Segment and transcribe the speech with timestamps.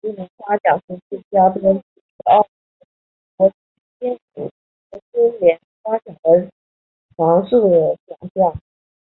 [0.00, 0.80] 金莲花奖
[1.10, 2.40] 最佳编剧是澳
[3.36, 3.54] 门国际
[3.98, 4.50] 电影
[4.90, 6.50] 节金莲花奖的
[7.18, 7.60] 常设
[8.06, 8.58] 奖项。